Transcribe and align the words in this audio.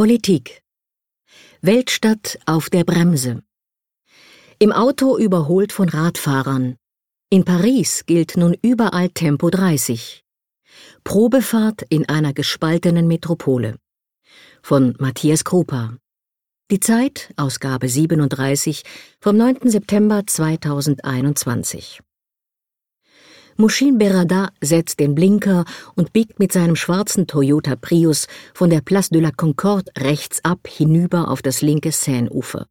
Politik 0.00 0.62
Weltstadt 1.60 2.38
auf 2.46 2.70
der 2.70 2.84
Bremse 2.84 3.42
Im 4.58 4.72
Auto 4.72 5.18
überholt 5.18 5.74
von 5.74 5.90
Radfahrern. 5.90 6.76
In 7.28 7.44
Paris 7.44 8.06
gilt 8.06 8.38
nun 8.38 8.56
überall 8.62 9.10
Tempo 9.10 9.50
30. 9.50 10.24
Probefahrt 11.04 11.82
in 11.90 12.08
einer 12.08 12.32
gespaltenen 12.32 13.08
Metropole. 13.08 13.76
Von 14.62 14.96
Matthias 14.98 15.44
Krupa. 15.44 15.98
Die 16.70 16.80
Zeit, 16.80 17.34
Ausgabe 17.36 17.86
37 17.86 18.84
vom 19.20 19.36
9. 19.36 19.68
September 19.68 20.22
2021. 20.26 22.00
Mushin 23.60 23.98
Berada 23.98 24.48
setzt 24.62 25.00
den 25.00 25.14
Blinker 25.14 25.66
und 25.94 26.14
biegt 26.14 26.38
mit 26.38 26.50
seinem 26.50 26.76
schwarzen 26.76 27.26
Toyota 27.26 27.76
Prius 27.76 28.26
von 28.54 28.70
der 28.70 28.80
Place 28.80 29.10
de 29.10 29.20
la 29.20 29.32
Concorde 29.32 29.92
rechts 29.98 30.42
ab 30.44 30.60
hinüber 30.66 31.28
auf 31.28 31.42
das 31.42 31.60
linke 31.60 31.92
Seine-Ufer. 31.92 32.66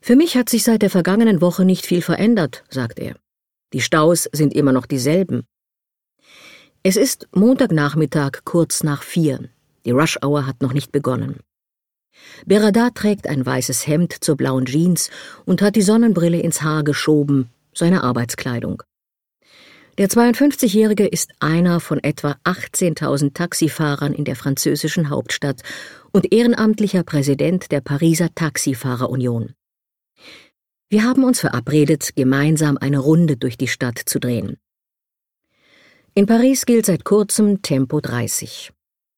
Für 0.00 0.14
mich 0.14 0.36
hat 0.36 0.48
sich 0.48 0.62
seit 0.62 0.82
der 0.82 0.90
vergangenen 0.90 1.40
Woche 1.40 1.64
nicht 1.64 1.86
viel 1.86 2.02
verändert, 2.02 2.62
sagt 2.70 3.00
er. 3.00 3.16
Die 3.72 3.80
Staus 3.80 4.28
sind 4.32 4.54
immer 4.54 4.72
noch 4.72 4.86
dieselben. 4.86 5.42
Es 6.84 6.94
ist 6.94 7.26
Montagnachmittag 7.34 8.44
kurz 8.44 8.84
nach 8.84 9.02
vier. 9.02 9.48
Die 9.84 9.90
Rush-Hour 9.90 10.46
hat 10.46 10.62
noch 10.62 10.72
nicht 10.72 10.92
begonnen. 10.92 11.40
Berada 12.46 12.90
trägt 12.90 13.26
ein 13.26 13.44
weißes 13.44 13.88
Hemd 13.88 14.14
zur 14.20 14.36
blauen 14.36 14.66
Jeans 14.66 15.10
und 15.46 15.62
hat 15.62 15.74
die 15.74 15.82
Sonnenbrille 15.82 16.38
ins 16.38 16.62
Haar 16.62 16.84
geschoben, 16.84 17.50
seine 17.74 18.04
Arbeitskleidung. 18.04 18.84
Der 19.98 20.08
52-Jährige 20.08 21.08
ist 21.08 21.32
einer 21.40 21.80
von 21.80 21.98
etwa 22.04 22.36
18.000 22.44 23.34
Taxifahrern 23.34 24.12
in 24.12 24.24
der 24.24 24.36
französischen 24.36 25.10
Hauptstadt 25.10 25.62
und 26.12 26.32
ehrenamtlicher 26.32 27.02
Präsident 27.02 27.72
der 27.72 27.80
Pariser 27.80 28.28
Taxifahrerunion. 28.32 29.54
Wir 30.88 31.02
haben 31.02 31.24
uns 31.24 31.40
verabredet, 31.40 32.14
gemeinsam 32.14 32.78
eine 32.78 33.00
Runde 33.00 33.36
durch 33.36 33.58
die 33.58 33.66
Stadt 33.66 34.00
zu 34.06 34.20
drehen. 34.20 34.58
In 36.14 36.26
Paris 36.26 36.64
gilt 36.64 36.86
seit 36.86 37.04
kurzem 37.04 37.62
Tempo 37.62 38.00
30. 38.00 38.70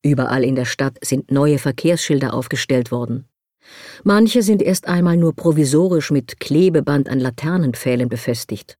Überall 0.03 0.45
in 0.45 0.55
der 0.55 0.64
Stadt 0.64 0.97
sind 1.03 1.31
neue 1.31 1.58
Verkehrsschilder 1.58 2.33
aufgestellt 2.33 2.91
worden. 2.91 3.28
Manche 4.03 4.42
sind 4.42 4.62
erst 4.62 4.89
einmal 4.89 5.19
nur 5.19 5.36
provisorisch 5.36 6.11
mit 6.11 6.41
Klebeband 6.41 7.11
an 7.11 7.20
Laternenpfählen 7.20 8.08
befestigt. 8.08 8.78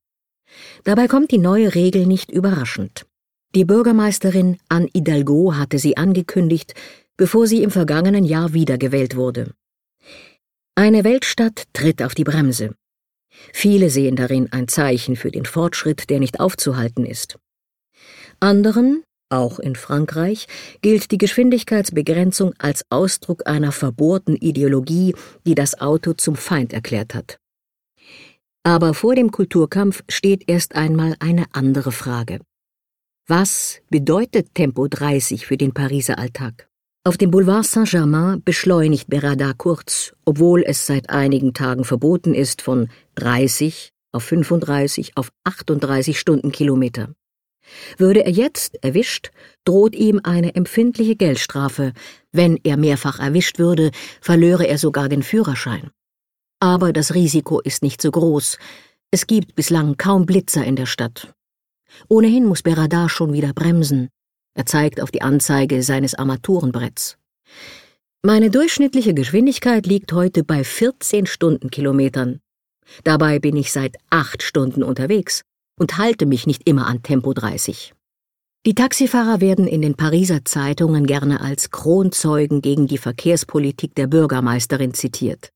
Dabei 0.85 1.09
kommt 1.09 1.31
die 1.31 1.39
neue 1.39 1.75
Regel 1.75 2.07
nicht 2.07 2.31
überraschend. 2.31 3.07
Die 3.55 3.65
Bürgermeisterin 3.65 4.59
Anne 4.69 4.89
Hidalgo 4.95 5.57
hatte 5.57 5.79
sie 5.79 5.97
angekündigt, 5.97 6.75
bevor 7.17 7.47
sie 7.47 7.63
im 7.63 7.71
vergangenen 7.71 8.25
Jahr 8.25 8.53
wiedergewählt 8.53 9.17
wurde. 9.17 9.53
Eine 10.77 11.05
Weltstadt 11.05 11.65
tritt 11.73 12.03
auf 12.03 12.15
die 12.15 12.25
Bremse. 12.25 12.75
Viele 13.53 13.91
sehen 13.91 14.17
darin 14.17 14.53
ein 14.53 14.69
Zeichen 14.69 15.17
für 15.17 15.31
den 15.31 15.45
Fortschritt, 15.45 16.11
der 16.11 16.21
nicht 16.21 16.41
aufzuhalten 16.41 17.05
ist. 17.05 17.39
Anderen, 18.39 19.03
auch 19.29 19.59
in 19.59 19.77
Frankreich, 19.77 20.47
gilt 20.81 21.11
die 21.11 21.19
Geschwindigkeitsbegrenzung 21.19 22.55
als 22.59 22.85
Ausdruck 22.89 23.47
einer 23.47 23.73
verbohrten 23.73 24.37
Ideologie, 24.37 25.15
die 25.47 25.55
das 25.55 25.81
Auto 25.81 26.15
zum 26.15 26.37
Feind 26.37 26.73
erklärt 26.73 27.15
hat. 27.15 27.39
Aber 28.63 28.93
vor 28.93 29.15
dem 29.15 29.31
Kulturkampf 29.31 30.03
steht 30.09 30.49
erst 30.49 30.75
einmal 30.75 31.17
eine 31.19 31.47
andere 31.53 31.93
Frage. 31.93 32.41
Was 33.27 33.81
bedeutet 33.91 34.55
Tempo 34.55 34.87
30 34.87 35.47
für 35.47 35.57
den 35.57 35.73
Pariser 35.73 36.19
Alltag? 36.19 36.69
Auf 37.03 37.17
dem 37.17 37.31
Boulevard 37.31 37.65
Saint-Germain 37.65 38.43
beschleunigt 38.45 39.09
Berada 39.09 39.55
kurz, 39.55 40.13
obwohl 40.27 40.63
es 40.63 40.87
seit 40.87 41.09
einigen 41.09 41.55
Tagen 41.55 41.85
verboten 41.85 42.35
ist, 42.35 42.61
von 42.61 42.91
30 43.15 43.93
auf 44.13 44.25
35 44.25 45.17
auf 45.17 45.31
38 45.45 46.19
Stundenkilometer. 46.21 47.15
Würde 47.97 48.25
er 48.25 48.31
jetzt 48.31 48.83
erwischt, 48.85 49.31
droht 49.65 49.95
ihm 49.95 50.21
eine 50.23 50.55
empfindliche 50.55 51.17
Geldstrafe. 51.17 51.93
Wenn 52.33 52.59
er 52.63 52.77
mehrfach 52.77 53.21
erwischt 53.21 53.59
würde, 53.59 53.91
verlöre 54.21 54.67
er 54.67 54.77
sogar 54.77 55.09
den 55.09 55.23
Führerschein. 55.23 55.91
Aber 56.61 56.93
das 56.93 57.15
Risiko 57.15 57.61
ist 57.61 57.83
nicht 57.83 58.03
so 58.03 58.11
groß. 58.11 58.59
Es 59.11 59.27
gibt 59.27 59.55
bislang 59.57 59.97
kaum 59.97 60.27
Blitzer 60.27 60.65
in 60.65 60.77
der 60.77 60.87
Stadt. 60.87 61.35
Ohnehin 62.09 62.45
muss 62.45 62.63
Beradar 62.63 63.09
schon 63.09 63.33
wieder 63.33 63.53
bremsen. 63.55 64.11
Er 64.55 64.67
zeigt 64.67 65.01
auf 65.01 65.11
die 65.11 65.23
Anzeige 65.23 65.83
seines 65.83 66.15
Armaturenbretts. 66.15 67.17
Meine 68.23 68.51
durchschnittliche 68.51 69.15
Geschwindigkeit 69.15 69.87
liegt 69.87 70.13
heute 70.13 70.45
bei 70.45 70.63
14 70.63 71.25
Stundenkilometern. 71.25 72.41
Dabei 73.05 73.39
bin 73.39 73.57
ich 73.57 73.73
seit 73.73 73.97
acht 74.11 74.43
Stunden 74.43 74.83
unterwegs 74.83 75.43
und 75.79 75.97
halte 75.97 76.27
mich 76.27 76.47
nicht 76.47 76.69
immer 76.69 76.87
an 76.87 77.03
Tempo 77.03 77.33
30. 77.33 77.95
Die 78.67 78.75
Taxifahrer 78.75 79.41
werden 79.41 79.67
in 79.67 79.81
den 79.81 79.95
Pariser 79.95 80.45
Zeitungen 80.45 81.07
gerne 81.07 81.41
als 81.41 81.71
Kronzeugen 81.71 82.61
gegen 82.61 82.87
die 82.87 82.99
Verkehrspolitik 82.99 83.95
der 83.95 84.07
Bürgermeisterin 84.07 84.93
zitiert. 84.93 85.51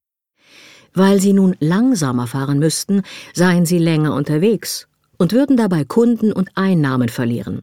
Weil 0.94 1.20
sie 1.20 1.32
nun 1.32 1.56
langsamer 1.60 2.26
fahren 2.26 2.58
müssten, 2.58 3.02
seien 3.34 3.66
sie 3.66 3.78
länger 3.78 4.14
unterwegs 4.14 4.88
und 5.18 5.32
würden 5.32 5.56
dabei 5.56 5.84
Kunden 5.84 6.32
und 6.32 6.50
Einnahmen 6.54 7.08
verlieren. 7.08 7.62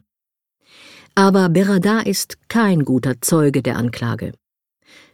Aber 1.14 1.48
Berada 1.48 2.00
ist 2.00 2.38
kein 2.48 2.84
guter 2.84 3.20
Zeuge 3.20 3.62
der 3.62 3.76
Anklage. 3.76 4.32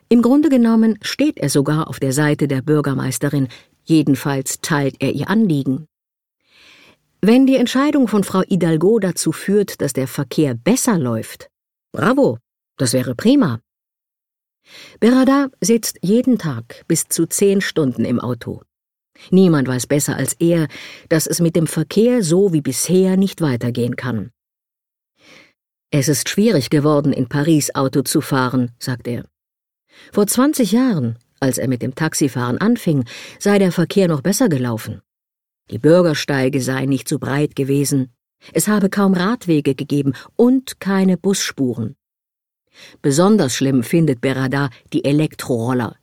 Im 0.09 0.23
Grunde 0.23 0.49
genommen 0.49 0.99
steht 1.03 1.39
er 1.39 1.49
sogar 1.49 1.89
auf 1.89 2.01
der 2.01 2.13
Seite 2.13 2.49
der 2.49 2.63
Bürgermeisterin, 2.63 3.49
jedenfalls 3.85 4.61
teilt 4.61 4.97
er 5.01 5.13
ihr 5.13 5.29
Anliegen. 5.29 5.87
Wenn 7.21 7.47
die 7.47 7.57
Entscheidung 7.57 8.07
von 8.07 8.23
Frau 8.23 8.43
Hidalgo 8.43 9.01
dazu 9.01 9.33
führt, 9.33 9.81
dass 9.81 9.93
der 9.93 10.07
Verkehr 10.07 10.55
besser 10.55 10.99
läuft, 10.99 11.51
bravo, 11.93 12.39
das 12.77 12.93
wäre 12.93 13.15
prima. 13.17 13.61
Berada 15.01 15.49
sitzt 15.61 15.99
jeden 16.03 16.39
Tag 16.39 16.85
bis 16.89 17.09
zu 17.09 17.27
zehn 17.27 17.61
Stunden 17.61 18.05
im 18.05 18.21
Auto. 18.21 18.63
Niemand 19.31 19.69
weiß 19.69 19.87
besser 19.87 20.17
als 20.17 20.35
er, 20.35 20.69
dass 21.09 21.27
es 21.27 21.41
mit 21.41 21.57
dem 21.57 21.67
Verkehr 21.67 22.23
so 22.23 22.53
wie 22.53 22.61
bisher 22.61 23.17
nicht 23.17 23.41
weitergehen 23.41 23.97
kann. 23.97 24.31
Es 25.91 26.09
ist 26.09 26.29
schwierig 26.29 26.71
geworden, 26.71 27.13
in 27.13 27.29
Paris 27.29 27.75
Auto 27.75 28.03
zu 28.03 28.21
fahren, 28.21 28.73
sagt 28.79 29.09
er. 29.09 29.25
Vor 30.13 30.27
20 30.27 30.73
Jahren, 30.73 31.19
als 31.41 31.59
er 31.59 31.69
mit 31.69 31.83
dem 31.83 31.95
Taxifahren 31.95 32.59
anfing, 32.59 33.05
sei 33.39 33.59
der 33.59 33.73
Verkehr 33.73 34.07
noch 34.07 34.21
besser 34.21 34.49
gelaufen. 34.49 35.01
Die 35.71 35.79
Bürgersteige 35.79 36.61
seien 36.61 36.89
nicht 36.89 37.09
so 37.09 37.19
breit 37.19 37.57
gewesen, 37.57 38.13
es 38.53 38.69
habe 38.69 38.89
kaum 38.89 39.15
Radwege 39.15 39.75
gegeben 39.75 40.13
und 40.37 40.81
keine 40.81 41.17
Busspuren. 41.17 41.97
Besonders 43.03 43.55
schlimm 43.55 43.83
findet 43.83 44.21
Berada 44.21 44.71
die 44.93 45.05
Elektroroller. 45.05 45.97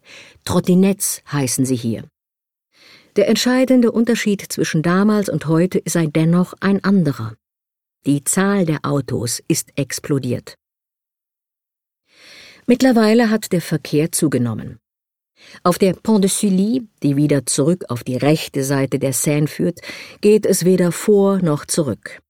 Trottinettes 0.44 1.22
heißen 1.32 1.66
sie 1.66 1.76
hier. 1.76 2.04
Der 3.16 3.30
entscheidende 3.30 3.92
Unterschied 3.92 4.42
zwischen 4.42 4.82
damals 4.82 5.30
und 5.30 5.48
heute 5.48 5.82
sei 5.86 6.08
dennoch 6.08 6.54
ein 6.60 6.84
anderer. 6.84 7.36
Die 8.06 8.24
Zahl 8.24 8.66
der 8.66 8.80
Autos 8.84 9.42
ist 9.48 9.70
explodiert. 9.78 10.56
Mittlerweile 12.68 13.30
hat 13.30 13.52
der 13.52 13.62
Verkehr 13.62 14.12
zugenommen. 14.12 14.80
Auf 15.64 15.78
der 15.78 15.94
Pont 15.94 16.24
de 16.24 16.30
Sully, 16.30 16.88
die 17.04 17.16
wieder 17.16 17.46
zurück 17.46 17.86
auf 17.90 18.04
die 18.04 18.18
rechte 18.18 18.64
Seite 18.64 19.00
der 19.00 19.14
Seine 19.14 19.48
führt, 19.48 19.80
geht 20.22 20.46
es 20.46 20.66
weder 20.66 20.92
vor 20.92 21.40
noch 21.40 21.66
zurück. 21.66 22.22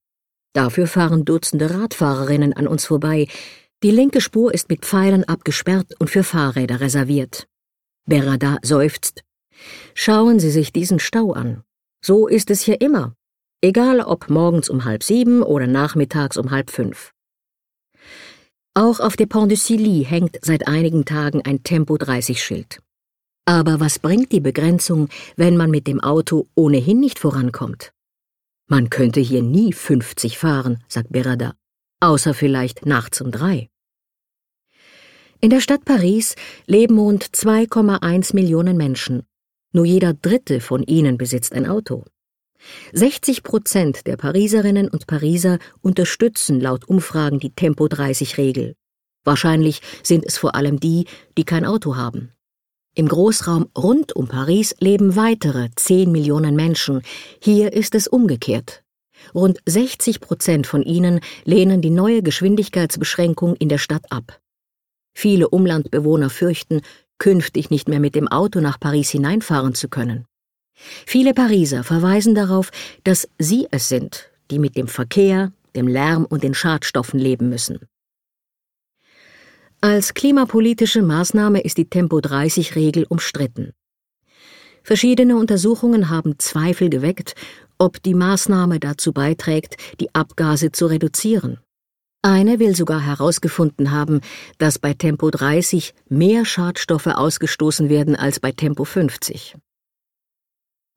Dafür 0.53 0.88
fahren 0.88 1.25
Dutzende 1.25 1.73
Radfahrerinnen 1.73 2.53
an 2.53 2.67
uns 2.67 2.85
vorbei, 2.85 3.28
die 3.85 3.91
linke 3.91 4.19
Spur 4.19 4.51
ist 4.51 4.68
mit 4.68 4.84
Pfeilern 4.84 5.25
abgesperrt 5.25 5.94
und 6.00 6.09
für 6.09 6.23
Fahrräder 6.23 6.79
reserviert. 6.79 7.47
Berada 8.08 8.58
seufzt. 8.64 9.22
Schauen 9.93 10.40
Sie 10.40 10.49
sich 10.49 10.73
diesen 10.73 10.97
Stau 10.97 11.34
an. 11.34 11.61
So 12.03 12.26
ist 12.28 12.49
es 12.49 12.61
hier 12.61 12.82
immer. 12.82 13.14
Egal 13.61 13.99
ob 13.99 14.28
morgens 14.28 14.72
um 14.72 14.85
halb 14.85 15.03
sieben 15.03 15.43
oder 15.43 15.67
nachmittags 15.67 16.35
um 16.35 16.49
halb 16.49 16.72
fünf. 16.72 17.11
Auch 18.73 18.99
auf 18.99 19.16
der 19.17 19.28
Pont 19.28 19.52
de 19.52 19.55
Silly 19.55 20.03
hängt 20.03 20.40
seit 20.41 20.67
einigen 20.67 21.05
Tagen 21.05 21.43
ein 21.43 21.61
Tempo-30-Schild. 21.61 22.82
Aber 23.46 23.79
was 23.79 23.99
bringt 23.99 24.32
die 24.32 24.41
Begrenzung, 24.41 25.09
wenn 25.35 25.58
man 25.58 25.70
mit 25.70 25.85
dem 25.85 25.99
Auto 25.99 26.47
ohnehin 26.55 26.99
nicht 26.99 27.20
vorankommt? 27.20 27.93
Man 28.67 28.90
könnte 28.90 29.20
hier 29.20 29.43
nie 29.43 29.73
50 29.73 30.40
fahren, 30.40 30.84
sagt 30.87 31.11
Berada, 31.11 31.53
außer 31.99 32.34
vielleicht 32.34 32.87
nachts 32.87 33.22
um 33.22 33.29
drei. 33.29 33.70
In 35.41 35.49
der 35.49 35.59
Stadt 35.59 35.85
Paris 35.85 36.35
leben 36.66 36.97
rund 36.97 37.26
2,1 37.26 38.34
Millionen 38.34 38.78
Menschen. 38.78 39.23
Nur 39.73 39.85
jeder 39.85 40.14
Dritte 40.14 40.61
von 40.61 40.84
ihnen 40.84 41.17
besitzt 41.17 41.53
ein 41.53 41.67
Auto. 41.67 42.05
60 42.93 43.43
Prozent 43.43 44.08
der 44.08 44.17
Pariserinnen 44.17 44.87
und 44.87 45.08
Pariser 45.08 45.59
unterstützen 45.82 46.59
laut 46.59 46.87
Umfragen 46.87 47.40
die 47.40 47.52
Tempo-30-Regel. 47.52 48.76
Wahrscheinlich 49.23 49.82
sind 50.03 50.26
es 50.26 50.37
vor 50.37 50.55
allem 50.55 50.79
die, 50.79 51.05
die 51.37 51.43
kein 51.43 51.66
Auto 51.66 51.96
haben. 51.96 52.32
Im 52.96 53.09
Großraum 53.09 53.67
rund 53.78 54.16
um 54.16 54.29
Paris 54.29 54.73
leben 54.79 55.17
weitere 55.17 55.70
10 55.76 56.11
Millionen 56.11 56.55
Menschen. 56.55 57.02
Hier 57.41 57.73
ist 57.73 57.93
es 57.93 58.08
umgekehrt. 58.08 58.84
Rund 59.34 59.59
60 59.66 60.22
Prozent 60.22 60.66
von 60.66 60.82
ihnen 60.82 61.20
lehnen 61.43 61.82
die 61.82 61.90
neue 61.90 62.23
Geschwindigkeitsbeschränkung 62.23 63.55
in 63.58 63.67
der 63.67 63.79
Stadt 63.79 64.05
ab. 64.11 64.40
Viele 65.16 65.50
Umlandbewohner 65.50 66.29
fürchten, 66.29 66.82
künftig 67.17 67.70
nicht 67.70 67.88
mehr 67.88 68.02
mit 68.02 68.14
dem 68.16 68.28
Auto 68.28 68.59
nach 68.59 68.79
Paris 68.79 69.09
hineinfahren 69.09 69.73
zu 69.73 69.88
können. 69.88 70.26
Viele 70.76 71.34
Pariser 71.34 71.84
verweisen 71.84 72.35
darauf, 72.35 72.70
dass 73.06 73.28
sie 73.40 73.66
es 73.72 73.88
sind, 73.88 74.29
die 74.52 74.59
mit 74.59 74.76
dem 74.76 74.88
Verkehr, 74.88 75.53
dem 75.76 75.88
Lärm 75.88 76.26
und 76.26 76.44
den 76.44 76.53
Schadstoffen 76.53 77.20
leben 77.20 77.50
müssen. 77.50 77.79
Als 79.79 80.14
klimapolitische 80.14 81.02
Maßnahme 81.02 81.61
ist 81.61 81.78
die 81.78 81.90
Tempo-30-Regel 81.90 83.06
umstritten. 83.08 83.72
Verschiedene 84.84 85.38
Untersuchungen 85.38 86.09
haben 86.09 86.38
Zweifel 86.40 86.90
geweckt, 86.90 87.35
ob 87.78 88.03
die 88.03 88.14
Maßnahme 88.14 88.79
dazu 88.79 89.14
beiträgt, 89.14 89.78
die 90.00 90.14
Abgase 90.14 90.72
zu 90.72 90.88
reduzieren. 90.88 91.59
Eine 92.25 92.57
will 92.57 92.75
sogar 92.75 93.01
herausgefunden 93.01 93.91
haben, 93.91 94.19
dass 94.57 94.79
bei 94.79 94.95
Tempo 94.95 95.29
30 95.29 95.93
mehr 96.09 96.43
Schadstoffe 96.43 97.05
ausgestoßen 97.05 97.87
werden 97.87 98.16
als 98.16 98.39
bei 98.39 98.51
Tempo 98.51 98.83
50. 98.83 99.55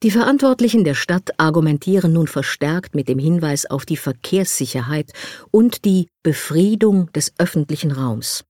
Die 0.02 0.10
Verantwortlichen 0.10 0.84
der 0.84 0.94
Stadt 0.94 1.38
argumentieren 1.38 2.14
nun 2.14 2.28
verstärkt 2.28 2.94
mit 2.94 3.10
dem 3.10 3.18
Hinweis 3.18 3.66
auf 3.66 3.84
die 3.84 3.98
Verkehrssicherheit 3.98 5.12
und 5.50 5.84
die 5.84 6.08
Befriedung 6.22 7.12
des 7.12 7.34
öffentlichen 7.36 7.92
Raums. 7.92 8.44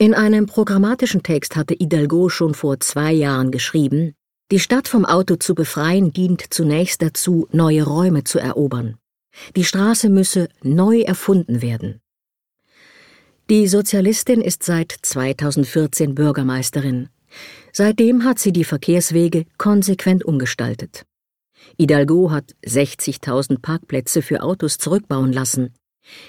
In 0.00 0.14
einem 0.14 0.46
programmatischen 0.46 1.22
Text 1.22 1.54
hatte 1.54 1.76
Hidalgo 1.78 2.28
schon 2.28 2.54
vor 2.54 2.80
zwei 2.80 3.12
Jahren 3.12 3.52
geschrieben, 3.52 4.14
die 4.50 4.58
Stadt 4.58 4.88
vom 4.88 5.04
Auto 5.04 5.36
zu 5.36 5.54
befreien 5.54 6.12
dient 6.12 6.52
zunächst 6.52 7.02
dazu, 7.02 7.46
neue 7.52 7.84
Räume 7.84 8.24
zu 8.24 8.40
erobern. 8.40 8.98
Die 9.56 9.64
Straße 9.64 10.08
müsse 10.08 10.48
neu 10.62 11.00
erfunden 11.00 11.62
werden. 11.62 12.00
Die 13.50 13.66
Sozialistin 13.66 14.42
ist 14.42 14.62
seit 14.62 14.94
2014 15.02 16.14
Bürgermeisterin. 16.14 17.08
Seitdem 17.72 18.24
hat 18.24 18.38
sie 18.38 18.52
die 18.52 18.64
Verkehrswege 18.64 19.46
konsequent 19.56 20.24
umgestaltet. 20.24 21.06
Hidalgo 21.78 22.30
hat 22.30 22.54
60.000 22.66 23.60
Parkplätze 23.60 24.22
für 24.22 24.42
Autos 24.42 24.78
zurückbauen 24.78 25.32
lassen, 25.32 25.74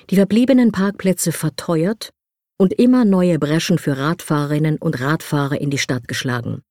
die 0.09 0.15
verbliebenen 0.15 0.71
Parkplätze 0.71 1.31
verteuert 1.31 2.11
und 2.57 2.73
immer 2.73 3.05
neue 3.05 3.39
Breschen 3.39 3.77
für 3.77 3.97
Radfahrerinnen 3.97 4.77
und 4.77 4.99
Radfahrer 4.99 5.59
in 5.59 5.69
die 5.69 5.77
Stadt 5.77 6.07
geschlagen. 6.07 6.61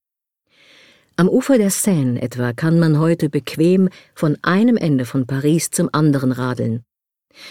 Am 1.20 1.29
Ufer 1.29 1.59
der 1.59 1.70
Seine 1.70 2.23
etwa 2.23 2.53
kann 2.53 2.79
man 2.79 3.00
heute 3.00 3.29
bequem 3.29 3.88
von 4.15 4.38
einem 4.43 4.76
Ende 4.76 5.05
von 5.05 5.26
Paris 5.26 5.69
zum 5.69 5.88
anderen 5.93 6.31
radeln. 6.31 6.85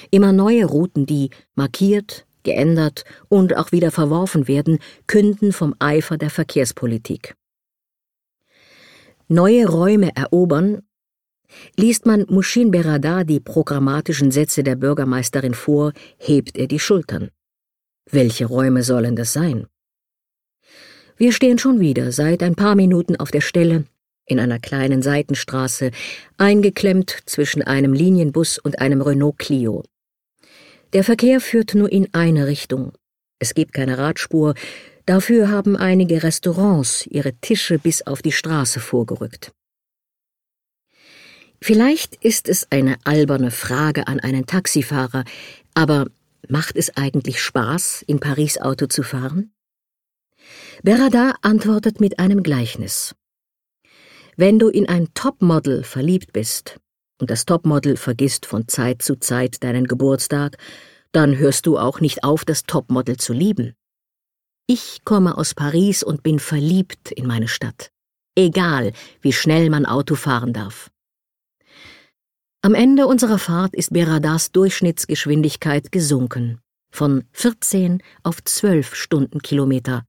Immer 0.09 0.31
neue 0.31 0.63
Routen, 0.63 1.05
die 1.05 1.31
markiert, 1.53 2.25
geändert 2.43 3.03
und 3.27 3.57
auch 3.57 3.73
wieder 3.73 3.91
verworfen 3.91 4.47
werden, 4.47 4.79
künden 5.05 5.51
vom 5.51 5.75
Eifer 5.79 6.17
der 6.17 6.29
Verkehrspolitik. 6.29 7.35
Neue 9.27 9.67
Räume 9.67 10.15
erobern 10.15 10.83
Liest 11.75 12.05
man 12.05 12.25
Mushin 12.29 12.71
Berada 12.71 13.25
die 13.25 13.41
programmatischen 13.41 14.31
Sätze 14.31 14.63
der 14.63 14.77
Bürgermeisterin 14.77 15.53
vor, 15.53 15.91
hebt 16.17 16.57
er 16.57 16.67
die 16.67 16.79
Schultern. 16.79 17.31
Welche 18.09 18.45
Räume 18.45 18.83
sollen 18.83 19.17
das 19.17 19.33
sein? 19.33 19.67
Wir 21.19 21.31
stehen 21.31 21.57
schon 21.57 21.79
wieder 21.79 22.11
seit 22.11 22.43
ein 22.43 22.53
paar 22.53 22.75
Minuten 22.75 23.15
auf 23.15 23.31
der 23.31 23.41
Stelle, 23.41 23.85
in 24.27 24.39
einer 24.39 24.59
kleinen 24.59 25.01
Seitenstraße, 25.01 25.89
eingeklemmt 26.37 27.23
zwischen 27.25 27.63
einem 27.63 27.91
Linienbus 27.91 28.59
und 28.59 28.77
einem 28.77 29.01
Renault 29.01 29.39
Clio. 29.39 29.83
Der 30.93 31.03
Verkehr 31.03 31.41
führt 31.41 31.73
nur 31.73 31.91
in 31.91 32.13
eine 32.13 32.45
Richtung. 32.45 32.93
Es 33.39 33.55
gibt 33.55 33.73
keine 33.73 33.97
Radspur, 33.97 34.53
dafür 35.07 35.49
haben 35.49 35.75
einige 35.75 36.21
Restaurants 36.21 37.07
ihre 37.07 37.33
Tische 37.33 37.79
bis 37.79 38.05
auf 38.05 38.21
die 38.21 38.31
Straße 38.31 38.79
vorgerückt. 38.79 39.51
Vielleicht 41.59 42.15
ist 42.23 42.47
es 42.47 42.67
eine 42.69 42.97
alberne 43.05 43.49
Frage 43.49 44.07
an 44.07 44.19
einen 44.19 44.45
Taxifahrer, 44.45 45.23
aber 45.73 46.05
macht 46.47 46.77
es 46.77 46.95
eigentlich 46.95 47.41
Spaß, 47.41 48.03
in 48.05 48.19
Paris 48.19 48.59
Auto 48.59 48.85
zu 48.85 49.01
fahren? 49.01 49.51
Berada 50.83 51.33
antwortet 51.41 51.99
mit 51.99 52.19
einem 52.19 52.43
Gleichnis. 52.43 53.15
Wenn 54.35 54.59
du 54.59 54.69
in 54.69 54.87
ein 54.87 55.07
Topmodel 55.13 55.83
verliebt 55.83 56.33
bist, 56.33 56.79
und 57.19 57.31
das 57.31 57.45
Topmodel 57.45 57.97
vergisst 57.97 58.45
von 58.45 58.67
Zeit 58.67 59.01
zu 59.01 59.15
Zeit 59.15 59.63
deinen 59.63 59.85
Geburtstag, 59.85 60.57
dann 61.11 61.37
hörst 61.37 61.65
du 61.65 61.79
auch 61.79 61.99
nicht 61.99 62.23
auf, 62.23 62.45
das 62.45 62.63
Topmodel 62.63 63.17
zu 63.17 63.33
lieben. 63.33 63.73
Ich 64.67 65.03
komme 65.03 65.37
aus 65.37 65.55
Paris 65.55 66.03
und 66.03 66.21
bin 66.21 66.39
verliebt 66.39 67.11
in 67.11 67.25
meine 67.25 67.47
Stadt. 67.47 67.89
Egal, 68.35 68.93
wie 69.21 69.33
schnell 69.33 69.71
man 69.71 69.85
Auto 69.85 70.13
fahren 70.13 70.53
darf. 70.53 70.91
Am 72.61 72.75
Ende 72.75 73.07
unserer 73.07 73.39
Fahrt 73.39 73.73
ist 73.73 73.93
Beradas 73.93 74.51
Durchschnittsgeschwindigkeit 74.51 75.91
gesunken. 75.91 76.59
Von 76.91 77.23
14 77.31 78.03
auf 78.23 78.43
12 78.43 78.93
Stundenkilometer. 78.93 80.03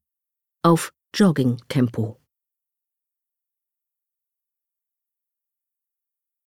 Auf 0.65 0.93
Joggingtempo. 1.15 2.19